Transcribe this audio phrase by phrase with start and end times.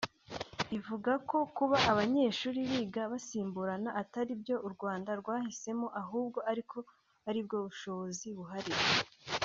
[0.77, 6.77] ivuga ko kuba abanyeshuri biga basimburana ataribyo u Rwanda rwahisemo ahubwo ariko
[7.29, 8.73] aribwo bushobozi buhari